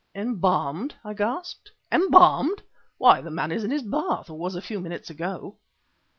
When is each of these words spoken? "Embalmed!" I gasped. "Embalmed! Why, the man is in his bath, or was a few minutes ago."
"Embalmed!" 0.15 0.95
I 1.03 1.13
gasped. 1.13 1.71
"Embalmed! 1.91 2.63
Why, 2.97 3.21
the 3.21 3.29
man 3.29 3.51
is 3.51 3.63
in 3.63 3.69
his 3.69 3.83
bath, 3.83 4.31
or 4.31 4.37
was 4.39 4.55
a 4.55 4.59
few 4.63 4.79
minutes 4.79 5.11
ago." 5.11 5.59